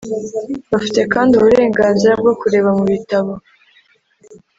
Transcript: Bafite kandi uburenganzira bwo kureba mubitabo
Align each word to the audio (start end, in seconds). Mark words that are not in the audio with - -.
Bafite 0.71 0.99
kandi 1.13 1.31
uburenganzira 1.33 2.13
bwo 2.21 2.33
kureba 2.39 2.69
mubitabo 2.77 3.33